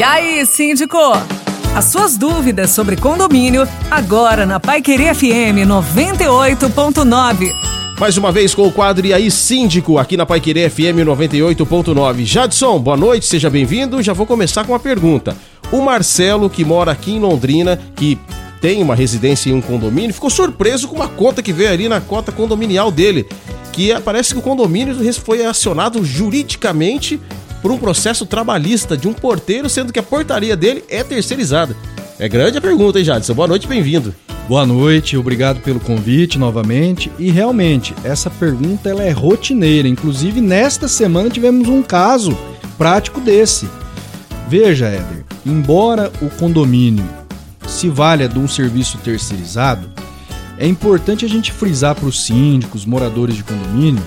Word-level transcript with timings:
E 0.00 0.02
aí, 0.02 0.46
síndico? 0.46 0.96
As 1.76 1.84
suas 1.84 2.16
dúvidas 2.16 2.70
sobre 2.70 2.96
condomínio, 2.96 3.68
agora 3.90 4.46
na 4.46 4.58
Pai 4.58 4.80
Querer 4.80 5.14
FM 5.14 5.68
98.9. 5.68 7.52
Mais 7.98 8.16
uma 8.16 8.32
vez 8.32 8.54
com 8.54 8.66
o 8.66 8.72
quadro 8.72 9.06
E 9.06 9.12
aí 9.12 9.30
Síndico, 9.30 9.98
aqui 9.98 10.16
na 10.16 10.24
Pai 10.24 10.40
Querer 10.40 10.70
FM 10.70 11.04
98.9. 11.04 12.24
Jadson, 12.24 12.78
boa 12.78 12.96
noite, 12.96 13.26
seja 13.26 13.50
bem-vindo. 13.50 14.02
Já 14.02 14.14
vou 14.14 14.24
começar 14.24 14.64
com 14.64 14.72
uma 14.72 14.80
pergunta. 14.80 15.36
O 15.70 15.82
Marcelo, 15.82 16.48
que 16.48 16.64
mora 16.64 16.92
aqui 16.92 17.12
em 17.12 17.20
Londrina, 17.20 17.78
que 17.94 18.18
tem 18.58 18.80
uma 18.80 18.94
residência 18.94 19.50
em 19.50 19.52
um 19.52 19.60
condomínio, 19.60 20.14
ficou 20.14 20.30
surpreso 20.30 20.88
com 20.88 20.96
uma 20.96 21.08
conta 21.08 21.42
que 21.42 21.52
veio 21.52 21.72
ali 21.72 21.90
na 21.90 22.00
cota 22.00 22.32
condominial 22.32 22.90
dele. 22.90 23.26
Que 23.70 23.92
parece 24.00 24.32
que 24.32 24.38
o 24.38 24.42
condomínio 24.42 24.96
foi 25.12 25.44
acionado 25.44 26.02
juridicamente 26.02 27.20
por 27.62 27.70
um 27.70 27.78
processo 27.78 28.24
trabalhista 28.26 28.96
de 28.96 29.08
um 29.08 29.12
porteiro, 29.12 29.68
sendo 29.68 29.92
que 29.92 29.98
a 29.98 30.02
portaria 30.02 30.56
dele 30.56 30.84
é 30.88 31.04
terceirizada. 31.04 31.76
É 32.18 32.28
grande 32.28 32.58
a 32.58 32.60
pergunta, 32.60 32.98
hein, 32.98 33.04
Jadson? 33.04 33.34
Boa 33.34 33.48
noite, 33.48 33.66
bem-vindo. 33.66 34.14
Boa 34.48 34.66
noite, 34.66 35.16
obrigado 35.16 35.60
pelo 35.60 35.78
convite 35.78 36.38
novamente. 36.38 37.10
E 37.18 37.30
realmente, 37.30 37.94
essa 38.02 38.28
pergunta 38.28 38.88
ela 38.88 39.02
é 39.02 39.10
rotineira. 39.10 39.86
Inclusive, 39.86 40.40
nesta 40.40 40.88
semana 40.88 41.30
tivemos 41.30 41.68
um 41.68 41.82
caso 41.82 42.36
prático 42.76 43.20
desse. 43.20 43.68
Veja, 44.48 44.86
Éder, 44.86 45.24
embora 45.46 46.10
o 46.20 46.28
condomínio 46.28 47.08
se 47.66 47.88
valha 47.88 48.28
de 48.28 48.38
um 48.38 48.48
serviço 48.48 48.98
terceirizado, 48.98 49.88
é 50.58 50.66
importante 50.66 51.24
a 51.24 51.28
gente 51.28 51.52
frisar 51.52 51.94
para 51.94 52.08
os 52.08 52.20
síndicos, 52.24 52.84
moradores 52.84 53.36
de 53.36 53.44
condomínio, 53.44 54.02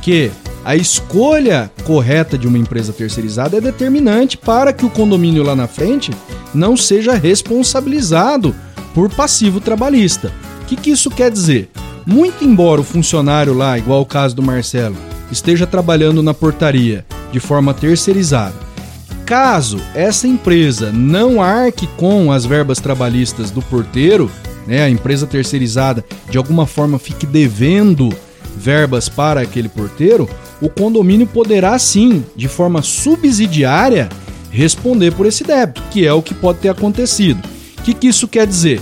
que 0.00 0.30
a 0.68 0.76
escolha 0.76 1.72
correta 1.84 2.36
de 2.36 2.46
uma 2.46 2.58
empresa 2.58 2.92
terceirizada 2.92 3.56
é 3.56 3.60
determinante 3.60 4.36
para 4.36 4.70
que 4.70 4.84
o 4.84 4.90
condomínio 4.90 5.42
lá 5.42 5.56
na 5.56 5.66
frente 5.66 6.12
não 6.52 6.76
seja 6.76 7.14
responsabilizado 7.14 8.54
por 8.92 9.08
passivo 9.08 9.62
trabalhista. 9.62 10.30
O 10.60 10.66
que, 10.66 10.76
que 10.76 10.90
isso 10.90 11.10
quer 11.10 11.30
dizer? 11.30 11.70
Muito 12.04 12.44
embora 12.44 12.82
o 12.82 12.84
funcionário 12.84 13.54
lá, 13.54 13.78
igual 13.78 14.02
o 14.02 14.06
caso 14.06 14.36
do 14.36 14.42
Marcelo, 14.42 14.94
esteja 15.32 15.66
trabalhando 15.66 16.22
na 16.22 16.34
portaria 16.34 17.02
de 17.32 17.40
forma 17.40 17.72
terceirizada, 17.72 18.54
caso 19.24 19.80
essa 19.94 20.28
empresa 20.28 20.92
não 20.92 21.40
arque 21.40 21.86
com 21.96 22.30
as 22.30 22.44
verbas 22.44 22.78
trabalhistas 22.78 23.50
do 23.50 23.62
porteiro, 23.62 24.30
né, 24.66 24.82
a 24.82 24.90
empresa 24.90 25.26
terceirizada 25.26 26.04
de 26.28 26.36
alguma 26.36 26.66
forma 26.66 26.98
fique 26.98 27.24
devendo 27.24 28.10
verbas 28.54 29.08
para 29.08 29.40
aquele 29.40 29.70
porteiro, 29.70 30.28
o 30.60 30.68
condomínio 30.68 31.26
poderá 31.26 31.78
sim, 31.78 32.24
de 32.34 32.48
forma 32.48 32.82
subsidiária, 32.82 34.08
responder 34.50 35.12
por 35.12 35.26
esse 35.26 35.44
débito, 35.44 35.82
que 35.90 36.06
é 36.06 36.12
o 36.12 36.22
que 36.22 36.34
pode 36.34 36.58
ter 36.58 36.68
acontecido. 36.68 37.42
O 37.78 37.82
que, 37.82 37.94
que 37.94 38.08
isso 38.08 38.26
quer 38.26 38.46
dizer? 38.46 38.80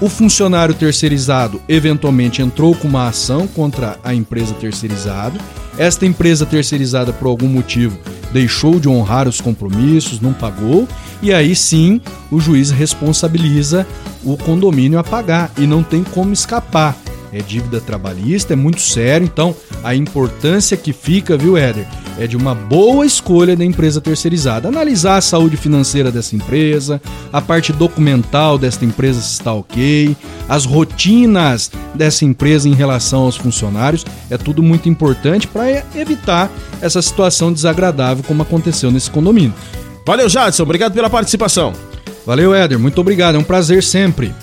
O 0.00 0.08
funcionário 0.08 0.74
terceirizado 0.74 1.60
eventualmente 1.68 2.40
entrou 2.40 2.74
com 2.74 2.88
uma 2.88 3.08
ação 3.08 3.46
contra 3.46 3.98
a 4.02 4.14
empresa 4.14 4.54
terceirizada. 4.54 5.38
Esta 5.76 6.06
empresa 6.06 6.46
terceirizada, 6.46 7.12
por 7.12 7.28
algum 7.28 7.48
motivo, 7.48 7.98
deixou 8.32 8.80
de 8.80 8.88
honrar 8.88 9.28
os 9.28 9.40
compromissos, 9.40 10.20
não 10.20 10.32
pagou, 10.32 10.88
e 11.22 11.34
aí 11.34 11.54
sim 11.54 12.00
o 12.30 12.40
juiz 12.40 12.70
responsabiliza 12.70 13.86
o 14.24 14.38
condomínio 14.38 14.98
a 14.98 15.04
pagar 15.04 15.50
e 15.58 15.66
não 15.66 15.82
tem 15.82 16.02
como 16.02 16.32
escapar 16.32 16.96
é 17.32 17.38
dívida 17.38 17.80
trabalhista, 17.80 18.52
é 18.52 18.56
muito 18.56 18.80
sério, 18.80 19.24
então 19.24 19.54
a 19.82 19.94
importância 19.94 20.76
que 20.76 20.92
fica, 20.92 21.36
viu, 21.36 21.56
Éder, 21.56 21.86
é 22.18 22.26
de 22.26 22.36
uma 22.36 22.54
boa 22.54 23.06
escolha 23.06 23.56
da 23.56 23.64
empresa 23.64 24.00
terceirizada. 24.00 24.68
Analisar 24.68 25.16
a 25.16 25.20
saúde 25.20 25.56
financeira 25.56 26.10
dessa 26.10 26.36
empresa, 26.36 27.00
a 27.32 27.40
parte 27.40 27.72
documental 27.72 28.58
desta 28.58 28.84
empresa 28.84 29.20
se 29.20 29.32
está 29.32 29.52
ok, 29.52 30.16
as 30.48 30.64
rotinas 30.64 31.70
dessa 31.94 32.24
empresa 32.24 32.68
em 32.68 32.74
relação 32.74 33.22
aos 33.22 33.36
funcionários, 33.36 34.04
é 34.28 34.36
tudo 34.36 34.62
muito 34.62 34.88
importante 34.88 35.46
para 35.46 35.84
evitar 35.94 36.50
essa 36.80 37.00
situação 37.00 37.52
desagradável 37.52 38.24
como 38.24 38.42
aconteceu 38.42 38.90
nesse 38.90 39.10
condomínio. 39.10 39.54
Valeu, 40.06 40.28
Jadson, 40.28 40.62
obrigado 40.62 40.92
pela 40.92 41.08
participação. 41.08 41.72
Valeu, 42.26 42.54
Éder, 42.54 42.78
muito 42.78 43.00
obrigado, 43.00 43.36
é 43.36 43.38
um 43.38 43.44
prazer 43.44 43.82
sempre. 43.82 44.34